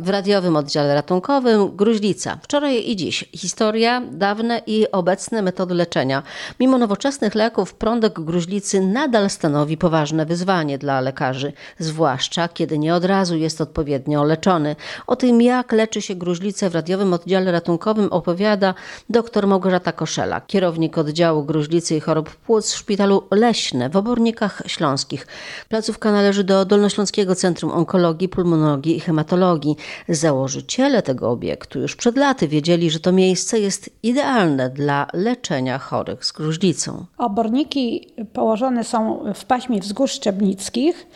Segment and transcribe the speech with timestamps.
[0.00, 2.38] W radiowym oddziale ratunkowym gruźlica.
[2.42, 3.24] Wczoraj i dziś.
[3.32, 6.22] Historia, dawne i obecne metody leczenia.
[6.60, 13.04] Mimo nowoczesnych leków, prądek gruźlicy nadal stanowi poważne wyzwanie dla lekarzy, zwłaszcza kiedy nie od
[13.04, 14.76] razu jest odpowiednio leczony.
[15.06, 18.74] O tym, jak leczy się gruźlicę w radiowym oddziale ratunkowym, opowiada
[19.10, 25.26] dr Małgorzata Koszela, kierownik oddziału gruźlicy i chorób płuc w szpitalu Leśne w Obornikach Śląskich.
[25.68, 29.76] Placówka należy do Dolnośląskiego Centrum Onkologii, Pulmonologii i Hematologii.
[30.08, 36.24] Założyciele tego obiektu już przed laty wiedzieli, że to miejsce jest idealne dla leczenia chorych
[36.24, 37.06] z gruźlicą.
[37.18, 41.06] Oborniki położone są w paśmie wzgórz szczebnickich,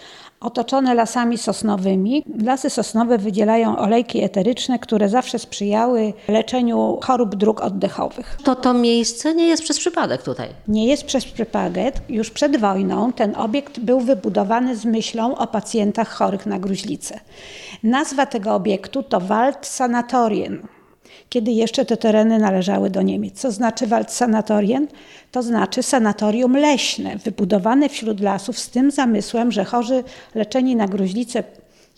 [0.42, 2.24] otoczone lasami sosnowymi.
[2.44, 8.38] Lasy sosnowe wydzielają olejki eteryczne, które zawsze sprzyjały leczeniu chorób dróg oddechowych.
[8.44, 10.48] To to miejsce nie jest przez przypadek tutaj.
[10.68, 11.94] Nie jest przez przypadek.
[12.08, 17.20] Już przed wojną ten obiekt był wybudowany z myślą o pacjentach chorych na gruźlicę.
[17.82, 20.62] Nazwa tego obiektu to Wald Sanatorien
[21.28, 23.40] kiedy jeszcze te tereny należały do Niemiec.
[23.40, 24.86] Co znaczy Waldssanatorien?
[25.32, 30.04] To znaczy sanatorium leśne, wybudowane wśród lasów z tym zamysłem, że chorzy
[30.34, 31.44] leczeni na gruźlicę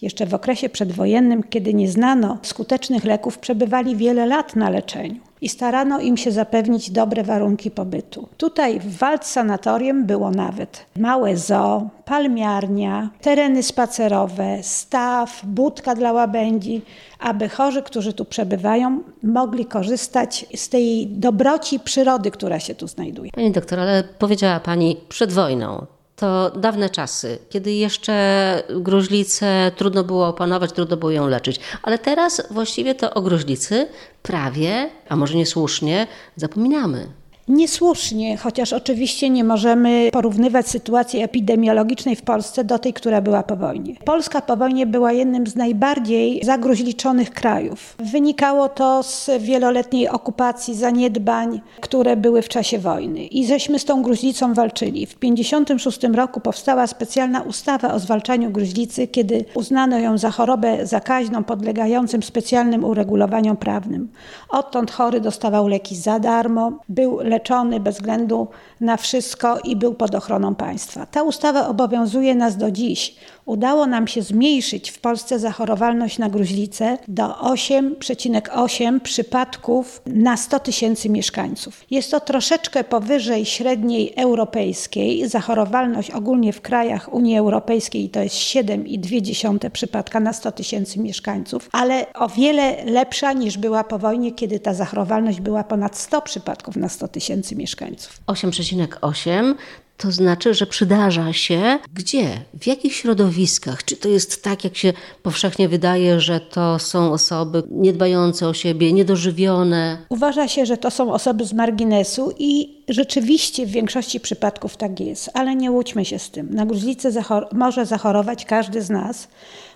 [0.02, 5.48] jeszcze w okresie przedwojennym, kiedy nie znano skutecznych leków, przebywali wiele lat na leczeniu i
[5.48, 8.28] starano im się zapewnić dobre warunki pobytu.
[8.36, 16.82] Tutaj w Wald Sanatorium było nawet małe zoo, palmiarnia, tereny spacerowe, staw, budka dla łabędzi,
[17.18, 23.30] aby chorzy, którzy tu przebywają, mogli korzystać z tej dobroci przyrody, która się tu znajduje.
[23.30, 30.28] Pani doktor, ale powiedziała Pani przed wojną to dawne czasy, kiedy jeszcze gruźlicę trudno było
[30.28, 31.60] opanować, trudno było ją leczyć.
[31.82, 33.88] Ale teraz właściwie to o gruźlicy
[34.22, 36.06] prawie, a może niesłusznie,
[36.36, 37.06] zapominamy.
[37.48, 43.56] Niesłusznie, chociaż oczywiście nie możemy porównywać sytuacji epidemiologicznej w Polsce do tej, która była po
[43.56, 43.94] wojnie.
[44.04, 47.96] Polska po wojnie była jednym z najbardziej zagruźliczonych krajów.
[47.98, 53.24] Wynikało to z wieloletniej okupacji, zaniedbań, które były w czasie wojny.
[53.24, 55.06] I żeśmy z tą gruźlicą walczyli.
[55.06, 61.44] W 1956 roku powstała specjalna ustawa o zwalczaniu gruźlicy, kiedy uznano ją za chorobę zakaźną
[61.44, 64.08] podlegającym specjalnym uregulowaniom prawnym.
[64.48, 68.48] Odtąd chory dostawał leki za darmo, był leczony bez względu
[68.80, 71.06] na wszystko i był pod ochroną państwa.
[71.06, 73.16] Ta ustawa obowiązuje nas do dziś.
[73.46, 81.10] Udało nam się zmniejszyć w Polsce zachorowalność na gruźlicę do 8,8 przypadków na 100 tysięcy
[81.10, 81.84] mieszkańców.
[81.90, 85.28] Jest to troszeczkę powyżej średniej europejskiej.
[85.28, 92.12] Zachorowalność ogólnie w krajach Unii Europejskiej to jest 7,2 przypadka na 100 tysięcy mieszkańców, ale
[92.14, 96.88] o wiele lepsza niż była po wojnie, kiedy ta zachorowalność była ponad 100 przypadków na
[96.88, 98.20] 100 tysięcy mieszkańców.
[98.26, 99.54] 8,8
[99.96, 102.40] to znaczy, że przydarza się gdzie?
[102.60, 103.84] W jakich środowiskach?
[103.84, 108.92] Czy to jest tak, jak się powszechnie wydaje, że to są osoby niedbające o siebie,
[108.92, 109.98] niedożywione?
[110.08, 115.30] Uważa się, że to są osoby z marginesu i rzeczywiście w większości przypadków tak jest,
[115.34, 116.54] ale nie łudźmy się z tym.
[116.54, 119.28] Na gruźlicę zachor może zachorować każdy z nas.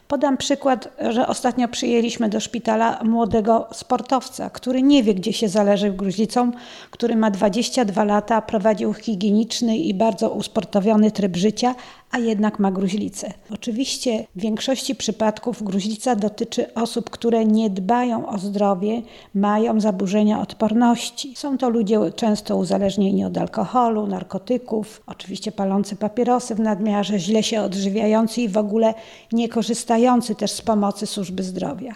[0.08, 5.90] Podam przykład, że ostatnio przyjęliśmy do szpitala młodego sportowca, który nie wie, gdzie się zależy
[5.90, 6.50] gruźlicą,
[6.90, 11.74] który ma 22 lata, prowadził higieniczny i bardzo usportowiony tryb życia,
[12.10, 13.32] a jednak ma gruźlicę.
[13.50, 19.02] Oczywiście w większości przypadków gruźlica dotyczy osób, które nie dbają o zdrowie,
[19.34, 21.34] mają zaburzenia odporności.
[21.36, 27.62] Są to ludzie często uzależnieni od alkoholu, narkotyków, oczywiście palący papierosy w nadmiarze, źle się
[27.62, 28.94] odżywiający i w ogóle
[29.32, 31.92] nie korzystający też z pomocy służby zdrowia.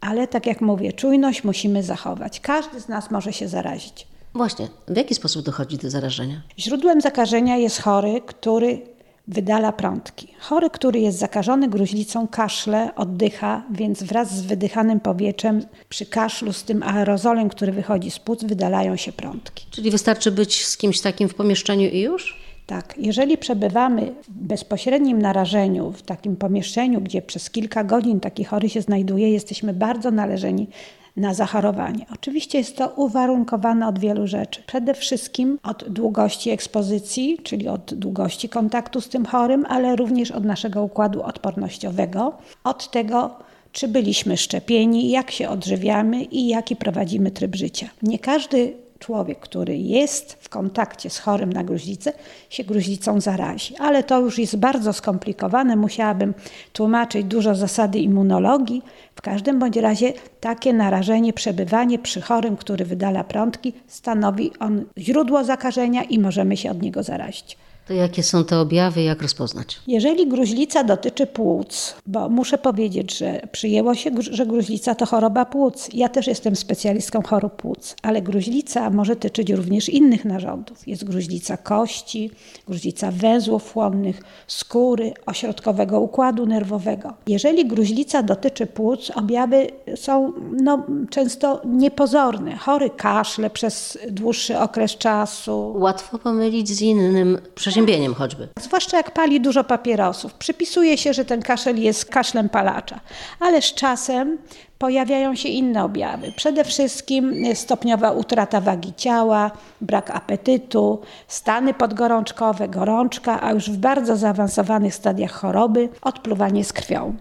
[0.00, 2.40] Ale tak jak mówię, czujność musimy zachować.
[2.40, 4.06] Każdy z nas może się zarazić.
[4.34, 6.42] Właśnie, w jaki sposób dochodzi do zarażenia?
[6.58, 8.82] Źródłem zakażenia jest chory, który
[9.28, 10.28] wydala prądki.
[10.40, 16.64] Chory, który jest zakażony gruźlicą, kaszle, oddycha, więc wraz z wydychanym powietrzem przy kaszlu z
[16.64, 19.66] tym aerozolem, który wychodzi z płuc, wydalają się prądki.
[19.70, 22.42] Czyli wystarczy być z kimś takim w pomieszczeniu i już?
[22.66, 28.68] Tak, jeżeli przebywamy w bezpośrednim narażeniu, w takim pomieszczeniu, gdzie przez kilka godzin taki chory
[28.68, 30.68] się znajduje, jesteśmy bardzo należeni
[31.16, 32.06] na zachorowanie.
[32.14, 34.62] Oczywiście jest to uwarunkowane od wielu rzeczy.
[34.66, 40.44] Przede wszystkim od długości ekspozycji, czyli od długości kontaktu z tym chorym, ale również od
[40.44, 43.30] naszego układu odpornościowego, od tego,
[43.72, 47.88] czy byliśmy szczepieni, jak się odżywiamy i jaki prowadzimy tryb życia.
[48.02, 52.12] Nie każdy człowiek, który jest w kontakcie z chorym na gruźlicę,
[52.50, 53.74] się gruźlicą zarazi.
[53.78, 56.34] Ale to już jest bardzo skomplikowane, musiałabym
[56.72, 58.82] tłumaczyć dużo zasady immunologii.
[59.14, 65.44] W każdym bądź razie takie narażenie, przebywanie przy chorym, który wydala prądki, stanowi on źródło
[65.44, 67.56] zakażenia i możemy się od niego zarazić.
[67.86, 69.80] To jakie są te objawy, jak rozpoznać?
[69.86, 75.88] Jeżeli gruźlica dotyczy płuc, bo muszę powiedzieć, że przyjęło się, że gruźlica to choroba płuc.
[75.92, 80.88] Ja też jestem specjalistką chorób płuc, ale gruźlica może tyczyć również innych narządów.
[80.88, 82.30] Jest gruźlica kości,
[82.66, 87.12] gruźlica węzłów chłonnych, skóry, ośrodkowego układu nerwowego.
[87.26, 90.32] Jeżeli gruźlica dotyczy płuc, objawy są
[90.62, 92.56] no, często niepozorne.
[92.56, 95.74] Chory kaszle przez dłuższy okres czasu.
[95.76, 97.38] Łatwo pomylić z innym
[97.86, 98.48] przeziębieniem choćby.
[98.60, 100.34] Zwłaszcza jak pali dużo papierosów.
[100.34, 103.00] Przypisuje się, że ten kaszel jest kaszlem palacza,
[103.40, 104.38] ale z czasem
[104.78, 106.32] pojawiają się inne objawy.
[106.36, 109.50] Przede wszystkim stopniowa utrata wagi ciała,
[109.80, 117.16] brak apetytu, stany podgorączkowe, gorączka, a już w bardzo zaawansowanych stadiach choroby odpluwanie z krwią.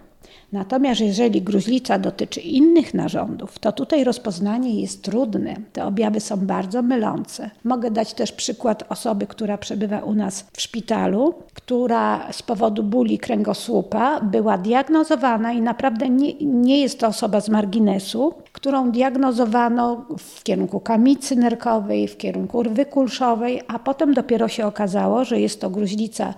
[0.52, 5.56] Natomiast jeżeli gruźlica dotyczy innych narządów, to tutaj rozpoznanie jest trudne.
[5.74, 7.50] Te objawy są bardzo mylące.
[7.64, 13.20] Mogę dać też przykład osoby, która przebywa u nas w szpitalu, która z powodu bóli
[13.20, 20.44] kręgosłupa była diagnozowana i naprawdę nie, nie jest to osoba z marginesu, którą diagnozowano w
[20.44, 25.70] kierunku kamicy nerkowej, w kierunku rwy kulszowej, a potem dopiero się okazało, że jest to
[25.70, 26.34] gruźlica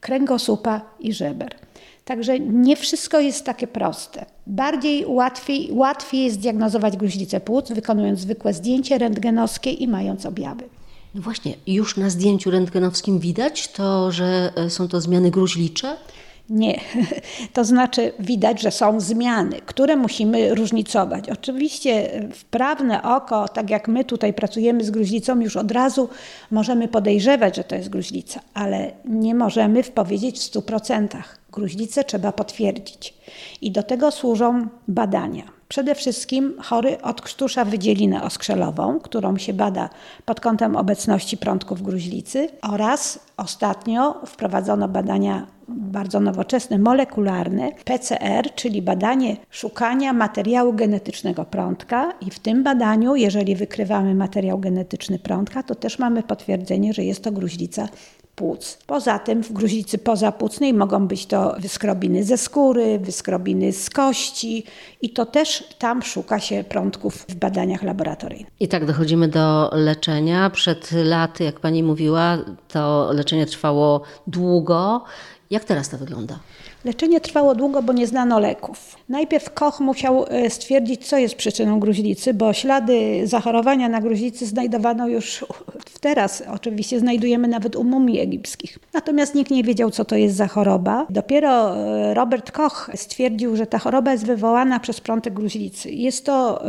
[0.00, 1.67] kręgosłupa i żeber.
[2.08, 4.26] Także nie wszystko jest takie proste.
[4.46, 10.64] Bardziej łatwiej, łatwiej jest diagnozować gruźlicę płuc, wykonując zwykłe zdjęcie rentgenowskie i mając objawy.
[11.14, 15.96] No właśnie, już na zdjęciu rentgenowskim widać to, że e, są to zmiany gruźlicze?
[16.50, 16.80] Nie,
[17.54, 21.30] to znaczy widać, że są zmiany, które musimy różnicować.
[21.30, 26.08] Oczywiście wprawne oko, tak jak my tutaj pracujemy z gruźlicą, już od razu
[26.50, 31.08] możemy podejrzewać, że to jest gruźlica, ale nie możemy powiedzieć w 100%.
[31.52, 33.14] Gruźlicę trzeba potwierdzić.
[33.60, 35.57] I do tego służą badania.
[35.78, 39.90] Przede wszystkim chory odkrztusza wydzielinę oskrzelową, którą się bada
[40.24, 49.36] pod kątem obecności prądków gruźlicy oraz ostatnio wprowadzono badania bardzo nowoczesne, molekularne, PCR, czyli badanie
[49.50, 52.12] szukania materiału genetycznego prądka.
[52.20, 57.24] I w tym badaniu, jeżeli wykrywamy materiał genetyczny prądka, to też mamy potwierdzenie, że jest
[57.24, 57.88] to gruźlica
[58.38, 58.78] płuc.
[58.86, 64.64] Poza tym w gruźlicy pozapłucnej mogą być to wyskrobiny ze skóry, wyskrobiny z kości
[65.02, 68.48] i to też tam szuka się prądków w badaniach laboratoryjnych.
[68.60, 70.50] I tak dochodzimy do leczenia.
[70.50, 72.38] Przed laty, jak pani mówiła,
[72.68, 75.04] to leczenie trwało długo.
[75.50, 76.38] Jak teraz to wygląda?
[76.84, 78.96] Leczenie trwało długo, bo nie znano leków.
[79.08, 85.08] Najpierw Koch musiał e, stwierdzić, co jest przyczyną gruźlicy, bo ślady zachorowania na gruźlicy znajdowano
[85.08, 85.44] już
[86.00, 86.42] teraz.
[86.52, 88.78] Oczywiście znajdujemy nawet u mumii egipskich.
[88.94, 91.06] Natomiast nikt nie wiedział, co to jest za choroba.
[91.10, 95.90] Dopiero e, Robert Koch stwierdził, że ta choroba jest wywołana przez prątek gruźlicy.
[95.90, 96.62] Jest to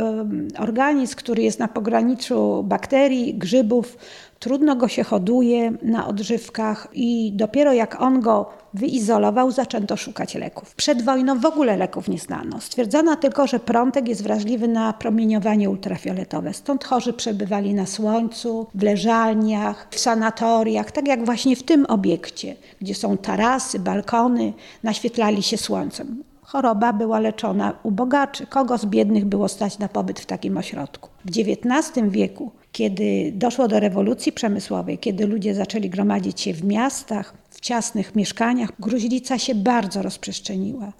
[0.58, 3.96] organizm, który jest na pograniczu bakterii, grzybów,
[4.40, 10.74] trudno go się hoduje na odżywkach i dopiero jak on go wyizolował, zaczęto szukać leków.
[10.74, 12.60] Przed wojną w ogóle leków nie znano.
[12.60, 16.54] Stwierdzono tylko, że prątek jest wrażliwy na promieniowanie ultrafioletowe.
[16.54, 22.56] Stąd chorzy przebywali na słońcu, w leżalniach, w sanatoriach, tak jak właśnie w tym obiekcie,
[22.80, 24.52] gdzie są tarasy, balkony,
[24.82, 26.22] naświetlali się słońcem.
[26.42, 28.46] Choroba była leczona u bogaczy.
[28.46, 31.08] Kogo z biednych było stać na pobyt w takim ośrodku?
[31.24, 37.34] W XIX wieku kiedy doszło do rewolucji przemysłowej, kiedy ludzie zaczęli gromadzić się w miastach,
[37.60, 40.92] w ciasnych mieszkaniach, gruźlica się bardzo rozprzestrzeniła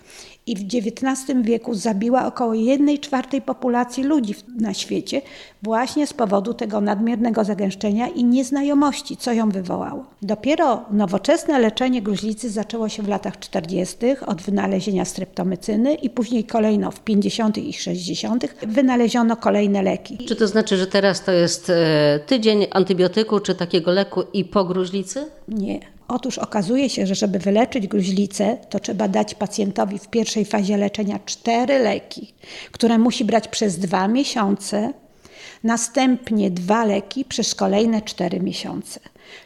[0.47, 5.23] i w XIX wieku zabiła około 1 czwartej populacji ludzi na świecie
[5.63, 10.05] właśnie z powodu tego nadmiernego zagęszczenia i nieznajomości, co ją wywołało.
[10.23, 13.97] Dopiero nowoczesne leczenie gruźlicy zaczęło się w latach 40.
[14.27, 17.59] od wynalezienia streptomycyny i później kolejno w 50.
[17.59, 18.47] i 60.
[18.67, 20.19] wynaleziono kolejne leki.
[20.29, 24.65] Czy to znaczy, że teraz to jest e, tydzień antybiotyku czy takiego leku i po
[24.65, 25.25] gruźlicy?
[25.49, 26.00] Nie.
[26.11, 31.19] Otóż okazuje się, że żeby wyleczyć gruźlicę, to trzeba dać pacjentowi w pierwszej fazie leczenia
[31.27, 32.35] cztery leki,
[32.73, 34.93] które musi brać przez dwa miesiące,
[35.65, 39.01] następnie dwa leki przez kolejne cztery miesiące.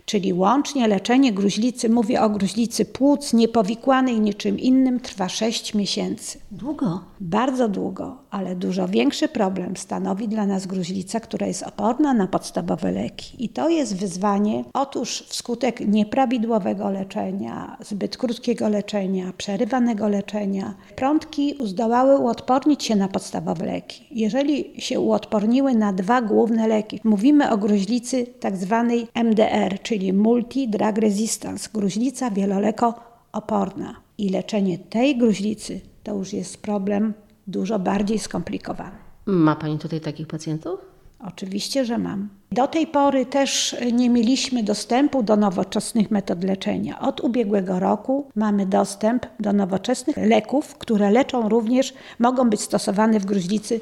[0.06, 6.38] Czyli łącznie leczenie gruźlicy, mówię o gruźlicy płuc niepowikłanej niczym innym, trwa 6 miesięcy.
[6.50, 7.00] Długo.
[7.20, 12.92] Bardzo długo, ale dużo większy problem stanowi dla nas gruźlica, która jest oporna na podstawowe
[12.92, 13.44] leki.
[13.44, 14.64] I to jest wyzwanie.
[14.72, 23.66] Otóż wskutek nieprawidłowego leczenia, zbyt krótkiego leczenia, przerywanego leczenia, prądki zdołały uodpornić się na podstawowe
[23.66, 24.04] leki.
[24.10, 30.98] Jeżeli się uodporniły na dwa główne leki, mówimy o gruźlicy tak zwanej MDR, czyli multi-drug
[30.98, 32.94] resistance, gruźlica wieloleko
[33.32, 33.94] oporna.
[34.18, 37.14] I leczenie tej gruźlicy to już jest problem
[37.46, 38.96] dużo bardziej skomplikowany.
[39.26, 40.80] Ma Pani tutaj takich pacjentów?
[41.26, 42.28] Oczywiście, że mam.
[42.52, 47.00] Do tej pory też nie mieliśmy dostępu do nowoczesnych metod leczenia.
[47.00, 53.24] Od ubiegłego roku mamy dostęp do nowoczesnych leków, które leczą również, mogą być stosowane w
[53.24, 53.80] gruźlicy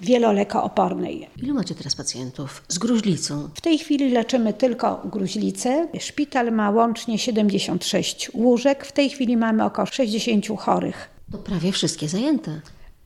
[0.00, 1.28] wielolekoopornej.
[1.42, 3.48] Ilu macie teraz pacjentów z gruźlicą?
[3.54, 5.88] W tej chwili leczymy tylko gruźlicę.
[5.98, 8.86] Szpital ma łącznie 76 łóżek.
[8.86, 11.08] W tej chwili mamy około 60 chorych.
[11.32, 12.60] To prawie wszystkie zajęte.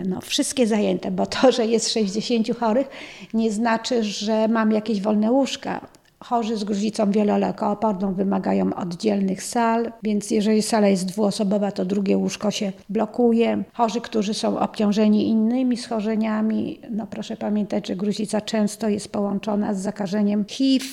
[0.04, 2.88] No, wszystkie zajęte, bo to, że jest 60 chorych,
[3.35, 5.87] nie znaczy, że mam jakieś wolne łóżka.
[6.21, 12.51] Chorzy z gruźlicą wielolekooporną wymagają oddzielnych sal, więc jeżeli sala jest dwuosobowa, to drugie łóżko
[12.51, 13.65] się blokuje.
[13.73, 19.81] Chorzy, którzy są obciążeni innymi schorzeniami, no proszę pamiętać, że gruźlica często jest połączona z
[19.81, 20.87] zakażeniem HIV,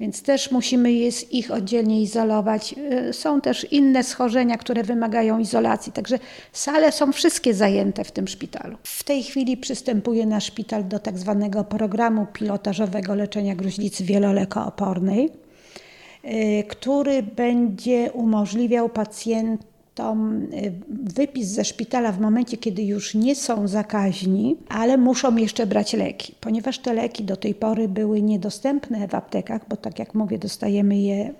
[0.00, 2.74] więc też musimy jest ich oddzielnie izolować.
[3.08, 6.18] Y, są też inne schorzenia, które wymagają izolacji, także
[6.52, 8.76] sale są wszystkie zajęte w tym szpitalu.
[8.82, 14.69] W tej chwili przystępuje nasz szpital do tak zwanego programu pilotażowego leczenia gruźlicy wielolekoopornej,
[16.24, 19.69] y, który będzie umożliwiał pacjentom
[20.52, 25.92] y, wypis ze szpitala w momencie, kiedy już nie są zakaźni, ale muszą jeszcze brać
[25.92, 26.34] leki.
[26.40, 30.98] Ponieważ te leki do tej pory były niedostępne w aptekach, bo tak jak mówię, dostajemy
[30.98, 31.34] je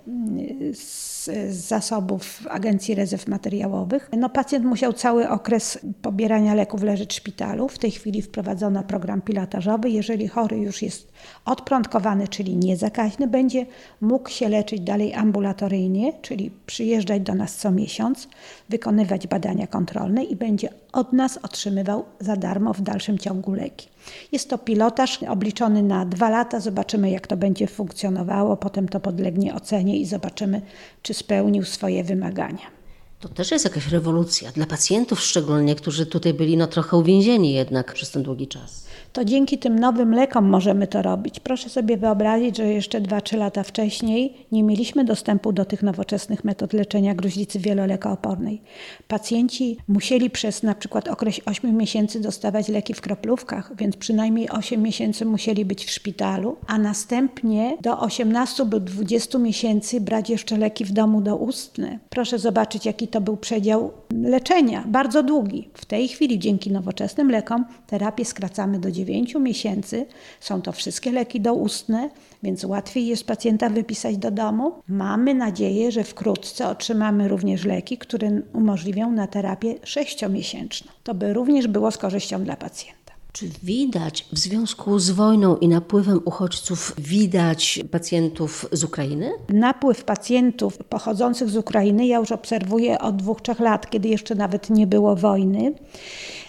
[0.73, 7.15] z, z zasobów Agencji Rezerw Materiałowych, no pacjent musiał cały okres pobierania leków leżeć w
[7.15, 7.67] szpitalu.
[7.67, 9.89] W tej chwili wprowadzono program pilotażowy.
[9.89, 11.11] Jeżeli chory już jest
[11.45, 13.65] odprądkowany, czyli niezakaźny, będzie
[14.01, 18.27] mógł się leczyć dalej ambulatoryjnie, czyli przyjeżdżać do nas co miesiąc,
[18.69, 23.89] wykonywać badania kontrolne i będzie od nas otrzymywał za darmo w dalszym ciągu leki.
[24.31, 26.59] Jest to pilotaż obliczony na dwa lata.
[26.59, 28.57] Zobaczymy, jak to będzie funkcjonowało.
[28.57, 30.61] Potem to podlegnie ocenie i zobaczymy,
[31.01, 32.80] czy spełnił swoje wymagania.
[33.21, 37.93] To też jest jakaś rewolucja dla pacjentów, szczególnie, którzy tutaj byli no, trochę uwięzieni jednak
[37.93, 38.81] przez ten długi czas
[39.13, 41.39] to dzięki tym nowym lekom możemy to robić.
[41.39, 46.73] Proszę sobie wyobrazić, że jeszcze 2-3 lata wcześniej nie mieliśmy dostępu do tych nowoczesnych metod
[46.73, 48.61] leczenia gruźlicy wielolekoopornej.
[49.07, 54.81] Pacjenci musieli przez na przykład okres 8 miesięcy dostawać leki w kroplówkach, więc przynajmniej 8
[54.81, 60.85] miesięcy musieli być w szpitalu, a następnie do 18 lub 20 miesięcy brać jeszcze leki
[60.85, 61.99] w domu doustne.
[62.09, 63.91] Proszę zobaczyć, jaki to był przedział
[64.23, 65.69] leczenia, bardzo długi.
[65.73, 70.05] W tej chwili dzięki nowoczesnym lekom terapię skracamy do 9 miesięcy.
[70.39, 72.09] Są to wszystkie leki doustne,
[72.43, 74.71] więc łatwiej jest pacjenta wypisać do domu.
[74.87, 80.87] Mamy nadzieję, że wkrótce otrzymamy również leki, które umożliwią na terapię 6-miesięczną.
[81.03, 83.00] To by również było z korzyścią dla pacjenta.
[83.33, 89.31] Czy widać w związku z wojną i napływem uchodźców, widać pacjentów z Ukrainy?
[89.49, 94.69] Napływ pacjentów pochodzących z Ukrainy ja już obserwuję od dwóch, trzech lat, kiedy jeszcze nawet
[94.69, 95.73] nie było wojny.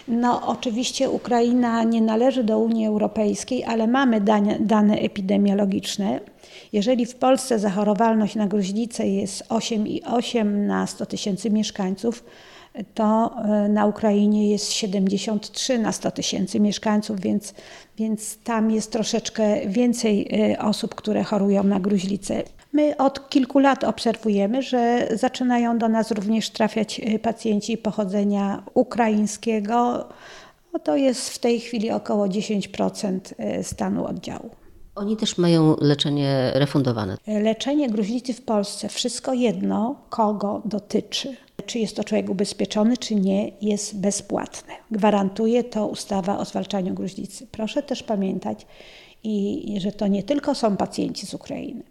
[0.07, 6.19] No, oczywiście Ukraina nie należy do Unii Europejskiej, ale mamy dane, dane epidemiologiczne.
[6.73, 12.23] Jeżeli w Polsce zachorowalność na gruźlicę jest 8,8 na 100 tysięcy mieszkańców,
[12.93, 17.53] to e, na Ukrainie jest 73 na 100 tysięcy mieszkańców, więc,
[17.97, 22.43] więc tam jest troszeczkę więcej e, osób, które chorują na gruźlicę.
[22.73, 30.07] My od kilku lat obserwujemy, że zaczynają do nas również trafiać e, pacjenci pochodzenia ukraińskiego.
[30.73, 33.19] No to jest w tej chwili około 10%
[33.63, 34.49] stanu oddziału.
[34.95, 37.17] Oni też mają leczenie refundowane.
[37.27, 43.51] Leczenie gruźlicy w Polsce, wszystko jedno, kogo dotyczy czy jest to człowiek ubezpieczony, czy nie,
[43.61, 44.73] jest bezpłatne.
[44.91, 47.47] Gwarantuje to ustawa o zwalczaniu gruźlicy.
[47.51, 48.65] Proszę też pamiętać,
[49.23, 51.83] i, że to nie tylko są pacjenci z Ukrainy.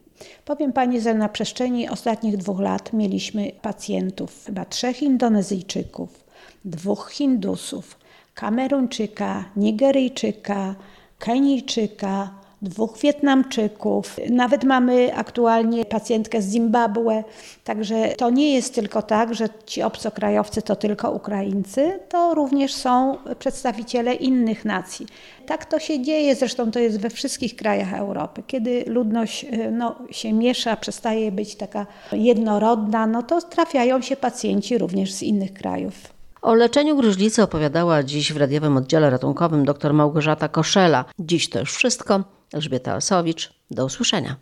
[0.45, 6.25] Powiem Pani, że na przestrzeni ostatnich dwóch lat mieliśmy pacjentów, chyba trzech Indonezyjczyków,
[6.64, 7.99] dwóch Hindusów,
[8.35, 10.75] Kameruńczyka, Nigeryjczyka,
[11.19, 14.16] Kenijczyka, dwóch Wietnamczyków.
[14.31, 17.25] Nawet mamy aktualnie pacjentkę z Zimbabwe.
[17.64, 23.16] Także to nie jest tylko tak, że ci obcokrajowcy to tylko Ukraińcy, to również są
[23.38, 25.07] przedstawiciele innych nacji.
[25.47, 28.42] Tak to się dzieje, zresztą to jest we wszystkich krajach Europy.
[28.47, 34.78] Kiedy ludność e, no, się miesza, przestaje być taka jednorodna, no to trafiają się pacjenci
[34.78, 35.95] również z innych krajów.
[36.42, 41.04] O leczeniu gruźlicy opowiadała dziś w radiowym oddziale ratunkowym dr Małgorzata Koszela.
[41.19, 42.25] Dziś to już wszystko.
[42.53, 43.53] Elżbieta Osowicz.
[43.71, 44.37] Do usłyszenia.